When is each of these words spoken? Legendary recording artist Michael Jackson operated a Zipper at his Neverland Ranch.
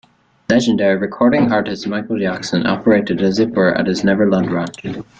Legendary 0.49 0.95
recording 0.97 1.51
artist 1.51 1.85
Michael 1.87 2.17
Jackson 2.17 2.65
operated 2.65 3.21
a 3.21 3.31
Zipper 3.31 3.69
at 3.75 3.85
his 3.85 4.03
Neverland 4.03 4.51
Ranch. 4.51 4.83